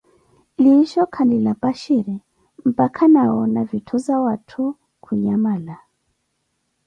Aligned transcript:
Liisho 0.61 1.03
kalina 1.13 1.53
phazira, 1.61 2.15
mpakha 2.69 3.05
na 3.13 3.23
woona 3.31 3.61
vitthizawatthu 3.69 4.63
kunyamala. 5.03 5.75